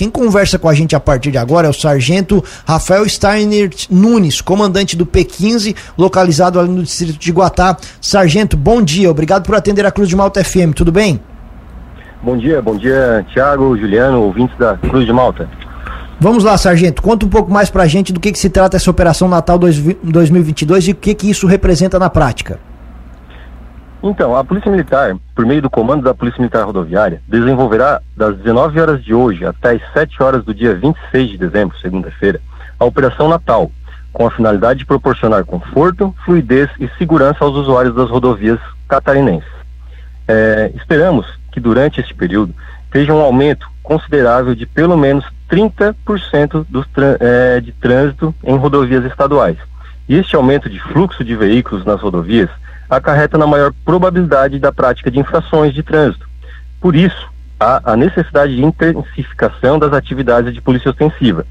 Quem 0.00 0.08
conversa 0.08 0.58
com 0.58 0.66
a 0.66 0.72
gente 0.72 0.96
a 0.96 0.98
partir 0.98 1.30
de 1.30 1.36
agora 1.36 1.66
é 1.66 1.70
o 1.70 1.74
sargento 1.74 2.42
Rafael 2.66 3.06
Steiner 3.06 3.68
Nunes, 3.90 4.40
comandante 4.40 4.96
do 4.96 5.04
P15, 5.04 5.76
localizado 5.98 6.58
ali 6.58 6.70
no 6.70 6.82
distrito 6.82 7.18
de 7.18 7.30
Guatá. 7.30 7.76
Sargento, 8.00 8.56
bom 8.56 8.80
dia, 8.80 9.10
obrigado 9.10 9.44
por 9.44 9.54
atender 9.54 9.84
a 9.84 9.90
Cruz 9.90 10.08
de 10.08 10.16
Malta 10.16 10.42
FM, 10.42 10.72
tudo 10.74 10.90
bem? 10.90 11.20
Bom 12.22 12.38
dia, 12.38 12.62
bom 12.62 12.76
dia, 12.76 13.26
Tiago, 13.30 13.76
Juliano, 13.76 14.22
ouvintes 14.22 14.56
da 14.56 14.74
Cruz 14.78 15.04
de 15.04 15.12
Malta. 15.12 15.46
Vamos 16.18 16.44
lá, 16.44 16.56
sargento, 16.56 17.02
conta 17.02 17.26
um 17.26 17.28
pouco 17.28 17.52
mais 17.52 17.68
pra 17.68 17.86
gente 17.86 18.10
do 18.10 18.20
que, 18.20 18.32
que 18.32 18.38
se 18.38 18.48
trata 18.48 18.78
essa 18.78 18.90
Operação 18.90 19.28
Natal 19.28 19.58
2022 19.58 20.88
e 20.88 20.90
o 20.92 20.94
que, 20.94 21.14
que 21.14 21.28
isso 21.28 21.46
representa 21.46 21.98
na 21.98 22.08
prática. 22.08 22.58
Então, 24.02 24.34
a 24.34 24.42
Polícia 24.42 24.70
Militar, 24.70 25.14
por 25.34 25.44
meio 25.44 25.60
do 25.60 25.68
comando 25.68 26.02
da 26.02 26.14
Polícia 26.14 26.40
Militar 26.40 26.64
Rodoviária, 26.64 27.20
desenvolverá 27.28 28.00
das 28.16 28.34
19 28.38 28.80
horas 28.80 29.04
de 29.04 29.12
hoje 29.12 29.44
até 29.44 29.72
as 29.72 29.92
7 29.92 30.22
horas 30.22 30.42
do 30.42 30.54
dia 30.54 30.74
26 30.74 31.30
de 31.30 31.38
dezembro, 31.38 31.78
segunda-feira, 31.78 32.40
a 32.78 32.84
Operação 32.86 33.28
Natal, 33.28 33.70
com 34.10 34.26
a 34.26 34.30
finalidade 34.30 34.80
de 34.80 34.86
proporcionar 34.86 35.44
conforto, 35.44 36.14
fluidez 36.24 36.70
e 36.80 36.88
segurança 36.96 37.44
aos 37.44 37.54
usuários 37.54 37.94
das 37.94 38.08
rodovias 38.08 38.58
catarinenses. 38.88 39.50
É, 40.26 40.72
esperamos 40.74 41.26
que 41.52 41.60
durante 41.60 42.00
este 42.00 42.14
período 42.14 42.54
esteja 42.86 43.12
um 43.12 43.20
aumento 43.20 43.68
considerável 43.82 44.54
de 44.54 44.64
pelo 44.64 44.96
menos 44.96 45.26
30% 45.50 46.64
dos, 46.68 46.86
é, 47.20 47.60
de 47.60 47.72
trânsito 47.72 48.34
em 48.42 48.56
rodovias 48.56 49.04
estaduais. 49.04 49.58
E 50.08 50.16
este 50.16 50.34
aumento 50.34 50.70
de 50.70 50.80
fluxo 50.80 51.22
de 51.22 51.36
veículos 51.36 51.84
nas 51.84 52.00
rodovias 52.00 52.48
acarreta 52.90 53.38
na 53.38 53.46
maior 53.46 53.72
probabilidade 53.84 54.58
da 54.58 54.72
prática 54.72 55.10
de 55.10 55.20
infrações 55.20 55.72
de 55.72 55.82
trânsito. 55.82 56.28
Por 56.80 56.96
isso, 56.96 57.30
há 57.58 57.92
a 57.92 57.96
necessidade 57.96 58.56
de 58.56 58.64
intensificação 58.64 59.78
das 59.78 59.92
atividades 59.92 60.52
de 60.52 60.60
polícia 60.60 60.90
ostensiva. 60.90 61.46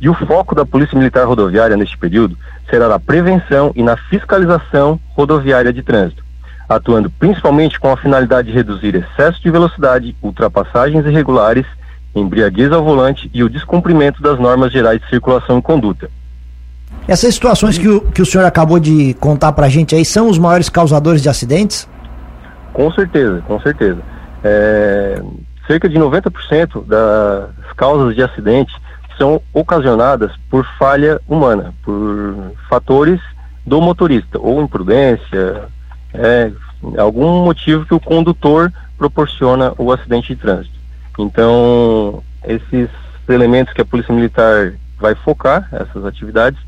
E 0.00 0.08
o 0.08 0.14
foco 0.14 0.54
da 0.54 0.66
Polícia 0.66 0.98
Militar 0.98 1.24
Rodoviária 1.26 1.76
neste 1.76 1.96
período 1.96 2.36
será 2.68 2.88
na 2.88 2.98
prevenção 2.98 3.72
e 3.74 3.82
na 3.82 3.96
fiscalização 3.96 5.00
rodoviária 5.16 5.72
de 5.72 5.82
trânsito, 5.82 6.24
atuando 6.68 7.08
principalmente 7.08 7.78
com 7.78 7.92
a 7.92 7.96
finalidade 7.96 8.48
de 8.48 8.54
reduzir 8.54 8.96
excesso 8.96 9.40
de 9.40 9.50
velocidade, 9.50 10.16
ultrapassagens 10.20 11.06
irregulares, 11.06 11.66
embriaguez 12.14 12.72
ao 12.72 12.82
volante 12.82 13.30
e 13.32 13.44
o 13.44 13.48
descumprimento 13.48 14.20
das 14.20 14.38
normas 14.38 14.72
gerais 14.72 15.00
de 15.00 15.08
circulação 15.08 15.58
e 15.58 15.62
conduta. 15.62 16.10
Essas 17.06 17.34
situações 17.34 17.76
que 17.76 17.88
o, 17.88 18.00
que 18.00 18.22
o 18.22 18.26
senhor 18.26 18.44
acabou 18.44 18.78
de 18.78 19.14
contar 19.14 19.52
para 19.52 19.66
a 19.66 19.68
gente 19.68 19.94
aí 19.94 20.04
são 20.04 20.28
os 20.28 20.38
maiores 20.38 20.68
causadores 20.68 21.20
de 21.20 21.28
acidentes? 21.28 21.88
Com 22.72 22.90
certeza, 22.92 23.42
com 23.46 23.60
certeza. 23.60 23.98
É, 24.44 25.20
cerca 25.66 25.88
de 25.88 25.98
90% 25.98 26.86
das 26.86 27.72
causas 27.76 28.14
de 28.14 28.22
acidente 28.22 28.72
são 29.18 29.42
ocasionadas 29.52 30.32
por 30.50 30.64
falha 30.78 31.20
humana, 31.28 31.74
por 31.84 32.52
fatores 32.68 33.20
do 33.66 33.80
motorista, 33.80 34.38
ou 34.38 34.62
imprudência, 34.62 35.64
é, 36.14 36.50
algum 36.98 37.44
motivo 37.44 37.86
que 37.86 37.94
o 37.94 38.00
condutor 38.00 38.72
proporciona 38.96 39.72
o 39.78 39.92
acidente 39.92 40.34
de 40.34 40.40
trânsito. 40.40 40.74
Então, 41.18 42.22
esses 42.44 42.88
elementos 43.28 43.72
que 43.72 43.80
a 43.80 43.84
Polícia 43.84 44.14
Militar 44.14 44.72
vai 44.98 45.14
focar, 45.14 45.68
essas 45.72 46.04
atividades, 46.04 46.60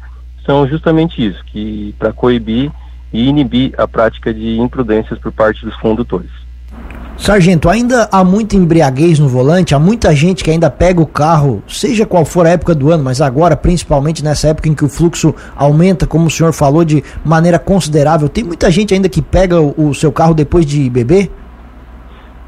são 0.45 0.67
justamente 0.69 1.25
isso, 1.25 1.43
que 1.47 1.95
para 1.99 2.13
coibir 2.13 2.71
e 3.13 3.29
inibir 3.29 3.73
a 3.79 3.87
prática 3.87 4.33
de 4.35 4.59
imprudências 4.59 5.19
por 5.19 5.33
parte 5.33 5.65
dos 5.65 5.77
condutores. 5.77 6.31
Sargento, 7.17 7.69
ainda 7.69 8.09
há 8.11 8.25
muita 8.25 8.57
embriaguez 8.57 9.21
no 9.21 9.29
volante, 9.29 9.73
há 9.73 9.79
muita 9.79 10.15
gente 10.15 10.43
que 10.43 10.51
ainda 10.51 10.69
pega 10.69 11.01
o 11.01 11.07
carro, 11.07 11.63
seja 11.69 12.05
qual 12.05 12.25
for 12.25 12.45
a 12.45 12.51
época 12.51 12.75
do 12.75 12.91
ano, 12.91 13.05
mas 13.05 13.21
agora, 13.21 13.57
principalmente 13.57 14.23
nessa 14.23 14.49
época 14.49 14.69
em 14.69 14.75
que 14.75 14.85
o 14.85 14.89
fluxo 14.89 15.33
aumenta, 15.55 16.09
como 16.09 16.27
o 16.27 16.31
senhor 16.31 16.53
falou, 16.53 16.85
de 16.85 17.05
maneira 17.25 17.59
considerável, 17.59 18.29
tem 18.29 18.43
muita 18.43 18.69
gente 18.69 18.93
ainda 18.93 19.09
que 19.09 19.23
pega 19.23 19.61
o, 19.61 19.91
o 19.91 19.95
seu 19.95 20.11
carro 20.11 20.35
depois 20.35 20.67
de 20.67 20.91
beber? 20.91 21.31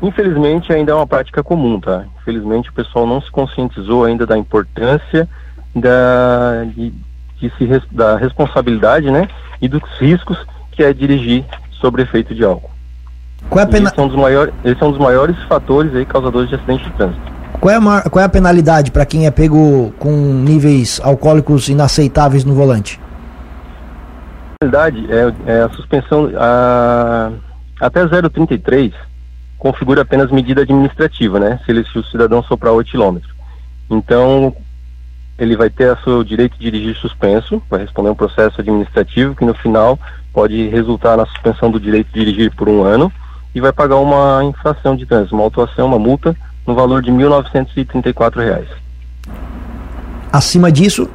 Infelizmente 0.02 0.72
ainda 0.72 0.92
é 0.92 0.94
uma 0.94 1.06
prática 1.06 1.44
comum, 1.44 1.80
tá? 1.80 2.04
Infelizmente 2.20 2.68
o 2.68 2.72
pessoal 2.72 3.06
não 3.06 3.20
se 3.20 3.30
conscientizou 3.30 4.04
ainda 4.04 4.26
da 4.26 4.36
importância 4.36 5.28
da, 5.74 6.64
de, 6.74 6.92
que 7.38 7.50
se, 7.58 7.82
da 7.92 8.16
responsabilidade 8.16 9.10
né, 9.10 9.28
e 9.60 9.68
dos 9.68 9.82
riscos 9.98 10.38
que 10.72 10.82
é 10.82 10.92
dirigir 10.92 11.44
sobre 11.80 12.02
efeito 12.02 12.34
de 12.34 12.44
álcool. 12.44 12.70
Qual 13.48 13.62
é 13.62 13.66
pena... 13.66 13.88
esse, 13.88 13.98
é 13.98 14.02
um 14.02 14.08
dos 14.08 14.16
maiores, 14.16 14.54
esse 14.64 14.82
é 14.82 14.86
um 14.86 14.90
dos 14.90 15.00
maiores 15.00 15.36
fatores 15.44 15.94
aí 15.94 16.04
causadores 16.04 16.48
de 16.48 16.56
acidente 16.56 16.84
de 16.84 16.90
trânsito. 16.92 17.36
Qual 17.60 17.74
é 17.74 17.76
a, 17.76 18.10
qual 18.10 18.22
é 18.22 18.24
a 18.24 18.28
penalidade 18.28 18.90
para 18.90 19.06
quem 19.06 19.26
é 19.26 19.30
pego 19.30 19.92
com 19.98 20.10
níveis 20.10 21.00
alcoólicos 21.02 21.68
inaceitáveis 21.68 22.44
no 22.44 22.54
volante? 22.54 23.00
A 24.54 24.66
penalidade 24.66 25.06
é, 25.12 25.52
é 25.52 25.62
a 25.62 25.68
suspensão 25.70 26.30
a, 26.36 27.30
até 27.80 28.04
0,33 28.04 28.92
configura 29.58 30.02
apenas 30.02 30.30
medida 30.30 30.62
administrativa, 30.62 31.40
né? 31.40 31.58
Se, 31.64 31.72
ele, 31.72 31.84
se 31.84 31.98
o 31.98 32.04
cidadão 32.04 32.42
soprar 32.42 32.72
8 32.72 32.90
km. 32.90 33.18
Então, 33.90 34.54
ele 35.38 35.56
vai 35.56 35.68
ter 35.68 35.92
o 35.92 36.02
seu 36.02 36.24
direito 36.24 36.58
de 36.58 36.70
dirigir 36.70 36.96
suspenso, 36.96 37.62
vai 37.68 37.80
responder 37.80 38.10
um 38.10 38.14
processo 38.14 38.60
administrativo 38.60 39.34
que 39.34 39.44
no 39.44 39.54
final 39.54 39.98
pode 40.32 40.68
resultar 40.68 41.16
na 41.16 41.26
suspensão 41.26 41.70
do 41.70 41.80
direito 41.80 42.08
de 42.12 42.24
dirigir 42.24 42.54
por 42.54 42.68
um 42.68 42.82
ano 42.82 43.12
e 43.54 43.60
vai 43.60 43.72
pagar 43.72 43.96
uma 43.96 44.42
infração 44.44 44.96
de 44.96 45.06
trânsito, 45.06 45.34
uma 45.34 45.44
autuação, 45.44 45.86
uma 45.86 45.98
multa 45.98 46.36
no 46.66 46.74
valor 46.74 47.02
de 47.02 47.10
R$ 47.10 47.16
1.934. 47.16 48.66
Acima 50.32 50.70
disso? 50.70 51.08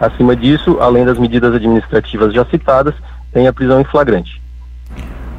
Acima 0.00 0.34
disso, 0.36 0.78
além 0.80 1.04
das 1.04 1.18
medidas 1.18 1.54
administrativas 1.54 2.34
já 2.34 2.44
citadas, 2.44 2.94
tem 3.32 3.46
a 3.46 3.52
prisão 3.52 3.80
em 3.80 3.84
flagrante. 3.84 4.42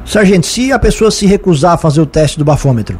Sargento, 0.04 0.46
se 0.46 0.72
a 0.72 0.78
pessoa 0.78 1.10
se 1.10 1.26
recusar 1.26 1.74
a 1.74 1.78
fazer 1.78 2.00
o 2.00 2.06
teste 2.06 2.38
do 2.38 2.44
bafômetro? 2.44 2.98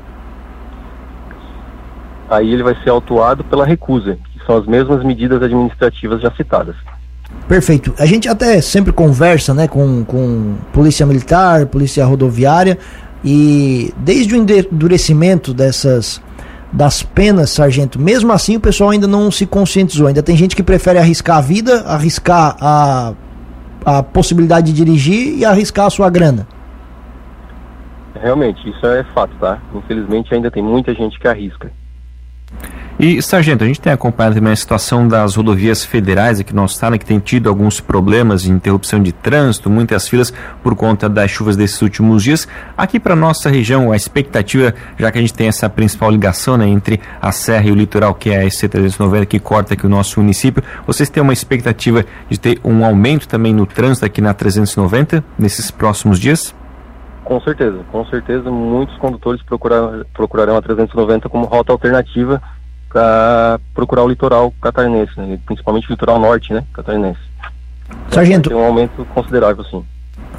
Aí 2.30 2.52
ele 2.52 2.62
vai 2.62 2.74
ser 2.82 2.90
autuado 2.90 3.44
pela 3.44 3.66
recusa, 3.66 4.18
são 4.46 4.56
as 4.56 4.66
mesmas 4.66 5.04
medidas 5.04 5.42
administrativas 5.42 6.20
já 6.20 6.30
citadas. 6.32 6.76
Perfeito. 7.48 7.92
A 7.98 8.06
gente 8.06 8.28
até 8.28 8.60
sempre 8.60 8.92
conversa 8.92 9.52
né, 9.52 9.68
com, 9.68 10.04
com 10.04 10.54
polícia 10.72 11.04
militar, 11.04 11.66
polícia 11.66 12.04
rodoviária, 12.04 12.78
e 13.24 13.92
desde 13.98 14.34
o 14.34 14.38
endurecimento 14.38 15.52
dessas 15.52 16.22
das 16.72 17.04
penas, 17.04 17.50
sargento, 17.50 18.00
mesmo 18.00 18.32
assim 18.32 18.56
o 18.56 18.60
pessoal 18.60 18.90
ainda 18.90 19.06
não 19.06 19.30
se 19.30 19.46
conscientizou. 19.46 20.08
Ainda 20.08 20.22
tem 20.22 20.36
gente 20.36 20.56
que 20.56 20.62
prefere 20.62 20.98
arriscar 20.98 21.38
a 21.38 21.40
vida, 21.40 21.82
arriscar 21.82 22.56
a, 22.60 23.14
a 23.84 24.02
possibilidade 24.02 24.72
de 24.72 24.84
dirigir 24.84 25.38
e 25.38 25.44
arriscar 25.44 25.86
a 25.86 25.90
sua 25.90 26.10
grana. 26.10 26.48
Realmente, 28.20 28.68
isso 28.68 28.84
é 28.86 29.04
fato, 29.14 29.32
tá? 29.38 29.60
Infelizmente 29.72 30.34
ainda 30.34 30.50
tem 30.50 30.62
muita 30.62 30.92
gente 30.94 31.18
que 31.18 31.28
arrisca. 31.28 31.70
E, 32.98 33.20
Sargento, 33.20 33.64
a 33.64 33.66
gente 33.66 33.80
tem 33.80 33.92
acompanhado 33.92 34.36
também 34.36 34.52
a 34.52 34.56
situação 34.56 35.08
das 35.08 35.34
rodovias 35.34 35.84
federais 35.84 36.38
aqui 36.38 36.54
no 36.54 36.62
nosso 36.62 36.74
estado, 36.74 36.96
que 36.96 37.04
tem 37.04 37.18
tido 37.18 37.48
alguns 37.48 37.80
problemas 37.80 38.42
de 38.42 38.52
interrupção 38.52 39.02
de 39.02 39.10
trânsito, 39.10 39.68
muitas 39.68 40.08
filas 40.08 40.32
por 40.62 40.76
conta 40.76 41.08
das 41.08 41.28
chuvas 41.28 41.56
desses 41.56 41.82
últimos 41.82 42.22
dias. 42.22 42.46
Aqui 42.78 43.00
para 43.00 43.16
nossa 43.16 43.50
região, 43.50 43.90
a 43.90 43.96
expectativa, 43.96 44.72
já 44.96 45.10
que 45.10 45.18
a 45.18 45.20
gente 45.20 45.34
tem 45.34 45.48
essa 45.48 45.68
principal 45.68 46.08
ligação 46.08 46.56
né, 46.56 46.68
entre 46.68 47.00
a 47.20 47.32
serra 47.32 47.66
e 47.66 47.72
o 47.72 47.74
litoral, 47.74 48.14
que 48.14 48.30
é 48.30 48.42
a 48.42 48.44
SC390, 48.44 49.26
que 49.26 49.40
corta 49.40 49.74
aqui 49.74 49.84
o 49.84 49.88
nosso 49.88 50.20
município, 50.20 50.62
vocês 50.86 51.10
têm 51.10 51.20
uma 51.20 51.32
expectativa 51.32 52.04
de 52.30 52.38
ter 52.38 52.60
um 52.62 52.84
aumento 52.84 53.26
também 53.26 53.52
no 53.52 53.66
trânsito 53.66 54.06
aqui 54.06 54.20
na 54.20 54.32
390 54.32 55.24
nesses 55.36 55.68
próximos 55.68 56.20
dias? 56.20 56.54
Com 57.24 57.40
certeza, 57.40 57.80
com 57.90 58.04
certeza 58.06 58.50
muitos 58.50 58.96
condutores 58.98 59.42
procurar, 59.42 60.04
procurarão 60.12 60.56
a 60.56 60.62
390 60.62 61.28
como 61.28 61.46
rota 61.46 61.72
alternativa 61.72 62.40
para 62.94 63.58
procurar 63.74 64.04
o 64.04 64.08
litoral 64.08 64.54
catarinense, 64.62 65.18
né? 65.18 65.36
principalmente 65.44 65.88
o 65.88 65.90
litoral 65.90 66.16
norte, 66.20 66.54
né, 66.54 66.64
catarinense. 66.72 67.18
Sargento. 68.08 68.48
Tem 68.48 68.56
um 68.56 68.64
aumento 68.64 69.04
considerável, 69.06 69.64
sim. 69.64 69.84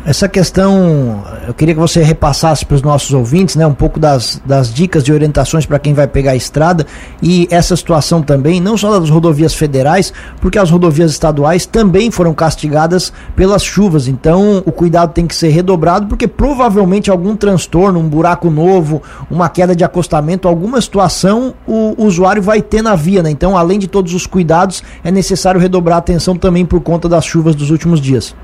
Essa 0.05 0.29
questão, 0.29 1.23
eu 1.47 1.53
queria 1.55 1.73
que 1.73 1.79
você 1.79 2.03
repassasse 2.03 2.63
para 2.63 2.75
os 2.75 2.83
nossos 2.83 3.11
ouvintes, 3.11 3.55
né, 3.55 3.65
um 3.65 3.73
pouco 3.73 3.99
das, 3.99 4.39
das 4.45 4.71
dicas 4.71 5.01
e 5.05 5.11
orientações 5.11 5.65
para 5.65 5.79
quem 5.79 5.95
vai 5.95 6.05
pegar 6.05 6.33
a 6.33 6.35
estrada 6.35 6.85
e 7.23 7.47
essa 7.49 7.75
situação 7.75 8.21
também, 8.21 8.61
não 8.61 8.77
só 8.77 8.99
das 8.99 9.09
rodovias 9.09 9.55
federais, 9.55 10.13
porque 10.39 10.59
as 10.59 10.69
rodovias 10.69 11.09
estaduais 11.09 11.65
também 11.65 12.11
foram 12.11 12.35
castigadas 12.35 13.11
pelas 13.35 13.63
chuvas. 13.63 14.07
Então, 14.07 14.61
o 14.63 14.71
cuidado 14.71 15.11
tem 15.11 15.25
que 15.25 15.33
ser 15.33 15.49
redobrado, 15.49 16.05
porque 16.05 16.27
provavelmente 16.27 17.09
algum 17.09 17.35
transtorno, 17.35 17.99
um 17.99 18.07
buraco 18.07 18.51
novo, 18.51 19.01
uma 19.27 19.49
queda 19.49 19.75
de 19.75 19.83
acostamento, 19.83 20.47
alguma 20.47 20.79
situação 20.81 21.55
o, 21.65 21.95
o 21.97 22.05
usuário 22.05 22.43
vai 22.43 22.61
ter 22.61 22.83
na 22.83 22.93
via, 22.93 23.23
né? 23.23 23.31
Então, 23.31 23.57
além 23.57 23.79
de 23.79 23.87
todos 23.87 24.13
os 24.13 24.27
cuidados, 24.27 24.83
é 25.03 25.09
necessário 25.09 25.59
redobrar 25.59 25.95
a 25.95 25.99
atenção 25.99 26.35
também 26.35 26.63
por 26.63 26.79
conta 26.81 27.09
das 27.09 27.25
chuvas 27.25 27.55
dos 27.55 27.71
últimos 27.71 27.99
dias. 27.99 28.35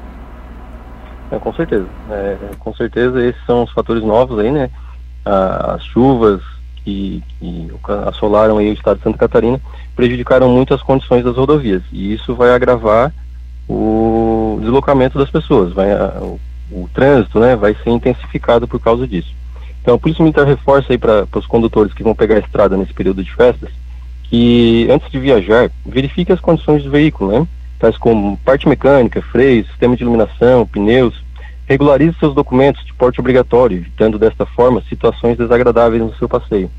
É, 1.31 1.39
com 1.39 1.53
certeza. 1.53 1.87
É, 2.09 2.37
com 2.59 2.73
certeza 2.73 3.23
esses 3.23 3.43
são 3.45 3.63
os 3.63 3.71
fatores 3.71 4.03
novos 4.03 4.39
aí, 4.39 4.51
né? 4.51 4.69
as 5.23 5.83
chuvas 5.85 6.41
que, 6.83 7.23
que 7.39 7.71
assolaram 8.07 8.57
aí 8.57 8.69
o 8.69 8.73
estado 8.73 8.97
de 8.97 9.03
Santa 9.03 9.19
Catarina 9.19 9.61
prejudicaram 9.95 10.49
muito 10.49 10.73
as 10.73 10.81
condições 10.81 11.23
das 11.23 11.35
rodovias 11.35 11.83
e 11.91 12.13
isso 12.13 12.33
vai 12.33 12.51
agravar 12.51 13.13
o 13.69 14.57
deslocamento 14.61 15.19
das 15.19 15.29
pessoas, 15.29 15.73
vai, 15.73 15.93
o, 15.93 16.39
o 16.71 16.89
trânsito 16.91 17.39
né, 17.39 17.55
vai 17.55 17.75
ser 17.75 17.91
intensificado 17.91 18.67
por 18.67 18.79
causa 18.79 19.07
disso. 19.07 19.31
Então 19.81 19.93
a 19.93 19.99
Polícia 19.99 20.23
Militar 20.23 20.45
reforça 20.45 20.91
aí 20.91 20.97
para 20.97 21.27
os 21.35 21.45
condutores 21.45 21.93
que 21.93 22.03
vão 22.03 22.15
pegar 22.15 22.37
a 22.37 22.39
estrada 22.39 22.75
nesse 22.75 22.93
período 22.93 23.23
de 23.23 23.33
festas 23.33 23.69
que 24.23 24.87
antes 24.89 25.11
de 25.11 25.19
viajar, 25.19 25.69
verifique 25.85 26.31
as 26.31 26.39
condições 26.39 26.83
do 26.83 26.89
veículo, 26.89 27.31
né? 27.31 27.47
Tais 27.81 27.97
como 27.97 28.37
parte 28.37 28.69
mecânica, 28.69 29.23
freios, 29.23 29.65
sistema 29.65 29.95
de 29.95 30.03
iluminação, 30.03 30.67
pneus. 30.67 31.19
Regularize 31.67 32.15
seus 32.19 32.35
documentos 32.35 32.85
de 32.85 32.93
porte 32.93 33.19
obrigatório, 33.19 33.77
evitando 33.77 34.19
desta 34.19 34.45
forma 34.45 34.83
situações 34.87 35.35
desagradáveis 35.35 36.03
no 36.03 36.13
seu 36.13 36.29
passeio. 36.29 36.69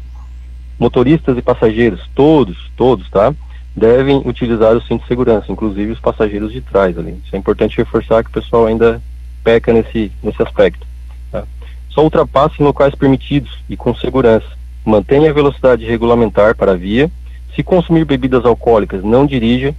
Motoristas 0.78 1.36
e 1.36 1.42
passageiros, 1.42 2.08
todos, 2.14 2.70
todos, 2.76 3.10
tá? 3.10 3.34
Devem 3.74 4.22
utilizar 4.24 4.76
o 4.76 4.82
cinto 4.82 5.02
de 5.02 5.08
segurança, 5.08 5.50
inclusive 5.50 5.90
os 5.90 5.98
passageiros 5.98 6.52
de 6.52 6.60
trás 6.60 6.96
ali. 6.96 7.20
Isso 7.24 7.34
é 7.34 7.38
importante 7.38 7.78
reforçar 7.78 8.22
que 8.22 8.30
o 8.30 8.34
pessoal 8.34 8.66
ainda 8.66 9.02
peca 9.42 9.72
nesse, 9.72 10.12
nesse 10.22 10.40
aspecto. 10.40 10.86
Tá? 11.32 11.42
Só 11.88 12.04
ultrapasse 12.04 12.62
em 12.62 12.64
locais 12.64 12.94
permitidos 12.94 13.58
e 13.68 13.76
com 13.76 13.92
segurança. 13.92 14.46
Mantenha 14.84 15.30
a 15.30 15.34
velocidade 15.34 15.84
regulamentar 15.84 16.54
para 16.54 16.72
a 16.72 16.76
via 16.76 17.10
se 17.56 17.62
consumir 17.64 18.04
bebidas 18.04 18.44
alcoólicas, 18.44 19.02
não 19.02 19.26
dirija. 19.26 19.74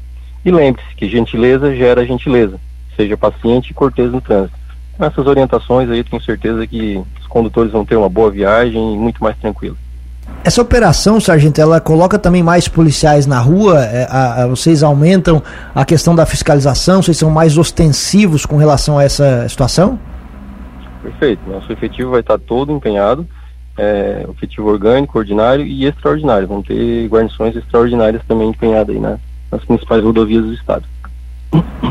E 0.46 0.52
lembre-se 0.52 0.96
que 0.96 1.08
gentileza 1.08 1.76
gera 1.76 2.06
gentileza. 2.06 2.60
Seja 2.96 3.18
paciente 3.18 3.72
e 3.72 3.74
cortês 3.74 4.12
no 4.12 4.22
trânsito. 4.22 4.58
Com 4.98 5.06
essas 5.06 5.26
orientações 5.26 5.90
aí, 5.90 6.04
tenho 6.04 6.22
certeza 6.22 6.68
que 6.68 7.02
os 7.20 7.28
condutores 7.28 7.72
vão 7.72 7.86
ter 7.86 7.96
uma 7.96 8.10
boa 8.10 8.30
viagem 8.30 8.94
e 8.94 8.98
muito 8.98 9.24
mais 9.24 9.36
tranquilo. 9.38 9.78
Essa 10.44 10.62
operação, 10.62 11.20
sargento, 11.20 11.60
ela 11.60 11.80
coloca 11.82 12.20
também 12.20 12.44
mais 12.44 12.68
policiais 12.68 13.26
na 13.26 13.40
rua? 13.40 13.84
É, 13.84 14.08
a, 14.10 14.44
a, 14.44 14.48
vocês 14.48 14.84
aumentam 14.84 15.42
a 15.74 15.84
questão 15.84 16.16
da 16.16 16.26
fiscalização? 16.26 17.02
Vocês 17.02 17.18
são 17.18 17.30
mais 17.30 17.58
ostensivos 17.58 18.46
com 18.46 18.58
relação 18.58 18.98
a 18.98 19.04
essa 19.04 19.48
situação? 19.50 20.00
Perfeito. 21.02 21.42
Nosso 21.50 21.72
efetivo 21.72 22.12
vai 22.12 22.20
estar 22.20 22.38
todo 22.38 22.72
empenhado 22.72 23.28
é, 23.78 24.26
efetivo 24.30 24.70
orgânico, 24.70 25.18
ordinário 25.18 25.66
e 25.66 25.86
extraordinário. 25.86 26.48
Vão 26.48 26.62
ter 26.62 27.08
guarnições 27.08 27.56
extraordinárias 27.56 28.22
também 28.28 28.50
empenhadas 28.50 28.96
aí 28.96 29.02
na, 29.02 29.18
nas 29.54 29.64
principais 29.64 30.04
rodovias 30.04 30.44
do 30.44 30.54
estado. 30.54 30.84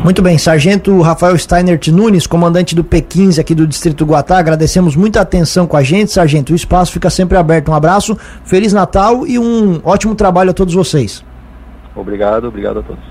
Muito 0.03 0.21
bem, 0.21 0.37
Sargento 0.37 0.99
Rafael 1.01 1.37
Steiner 1.37 1.79
Nunes, 1.87 2.27
comandante 2.27 2.75
do 2.75 2.83
P15 2.83 3.39
aqui 3.39 3.55
do 3.55 3.65
Distrito 3.65 4.05
Guatá, 4.05 4.37
agradecemos 4.37 4.93
muita 4.95 5.21
atenção 5.21 5.65
com 5.65 5.77
a 5.77 5.83
gente, 5.83 6.11
Sargento. 6.11 6.51
O 6.51 6.55
espaço 6.55 6.91
fica 6.91 7.09
sempre 7.09 7.37
aberto. 7.37 7.71
Um 7.71 7.73
abraço, 7.73 8.17
Feliz 8.43 8.73
Natal 8.73 9.25
e 9.25 9.39
um 9.39 9.79
ótimo 9.85 10.13
trabalho 10.15 10.49
a 10.49 10.53
todos 10.53 10.73
vocês. 10.73 11.23
Obrigado, 11.95 12.47
obrigado 12.47 12.79
a 12.79 12.83
todos. 12.83 13.03